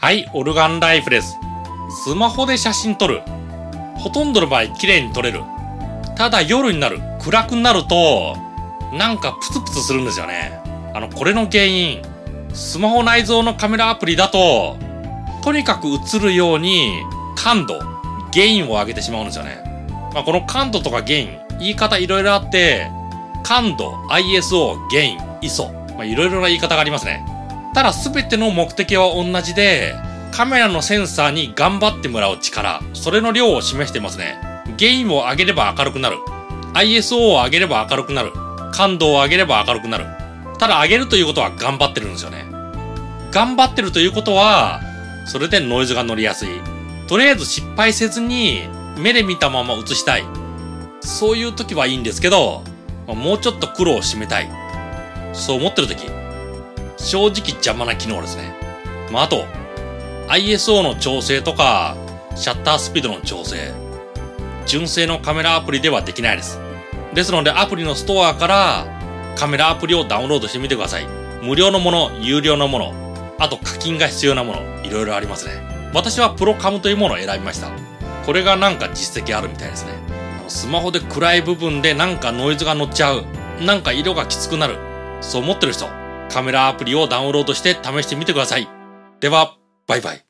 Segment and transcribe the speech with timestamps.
[0.00, 1.40] はい、オルガンライフです。
[2.04, 3.20] スマホで写真撮る。
[3.96, 5.40] ほとんどの場合綺麗に撮れる。
[6.16, 8.36] ただ夜になる、暗くなると、
[8.92, 10.60] なんかプツプツするんですよね。
[10.94, 12.00] あの、これの原因、
[12.54, 14.76] スマホ内蔵のカメラアプリだと、
[15.42, 17.02] とにかく映るように
[17.34, 17.80] 感度、
[18.30, 19.58] ゲインを上げてしまうんですよね。
[20.14, 22.88] まあ、この感度とかゲイン、言い方いろいろあって、
[23.42, 27.37] 感度、ISO、ゲイン、ISO、まあ、いろいろな言い方がありますね。
[27.78, 29.94] ただ全ての目的は同じで、
[30.32, 34.36] カメラのセンサーに頑張ってもらう力、それの量を示してますね。
[34.76, 36.16] ゲインを上げれば明るくなる。
[36.74, 38.32] ISO を上げれば明るくなる。
[38.72, 40.06] 感度を上げれば明るくなる。
[40.58, 42.46] ただ上げるということは頑張ってるんですよね。
[43.30, 44.80] 頑張ってるということは、
[45.24, 46.48] それでノイズが乗りやすい。
[47.06, 48.62] とりあえず失敗せずに
[48.96, 50.24] 目で見たまま映したい。
[51.00, 52.64] そういう時はいいんですけど、
[53.06, 54.50] もうちょっと苦労を締めたい。
[55.32, 56.18] そう思ってる時、
[56.98, 58.54] 正直邪魔な機能ですね。
[59.10, 59.46] まあ、あと、
[60.28, 61.96] ISO の調整とか、
[62.34, 63.72] シャッタースピードの調整、
[64.66, 66.58] 純正のカメラアプリではできないです。
[67.14, 68.86] ですのでアプリのストアから
[69.34, 71.06] カメラアプリをダウンロードしてみてください。
[71.42, 72.94] 無料のもの、有料のもの、
[73.38, 75.52] あと課金が必要なもの、いろいろありますね。
[75.94, 77.70] 私はプロカムというものを選びました。
[78.26, 79.92] これがなんか実績あるみたいですね。
[80.48, 83.24] スマホで暗い部分でなんかノイズが乗っちゃう。
[83.64, 84.76] なんか色がきつくなる。
[85.20, 85.88] そう思ってる人、
[86.30, 88.68] カメラアプリをダウンロードして試してみてください。
[89.20, 90.27] では、バイバイ。